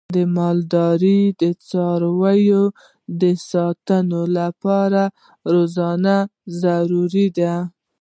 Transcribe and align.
د 0.15 0.17
مالدارۍ 0.37 1.21
د 1.41 1.43
څارویو 1.69 2.63
د 3.21 3.23
ساتنې 3.49 4.21
لپاره 4.37 5.03
روزنه 5.53 6.15
ضروري 6.61 7.27
ده. 7.37 7.55